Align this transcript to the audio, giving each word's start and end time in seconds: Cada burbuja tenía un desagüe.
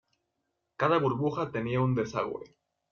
Cada 0.77 0.97
burbuja 1.05 1.51
tenía 1.51 1.79
un 1.79 1.93
desagüe. 1.93 2.55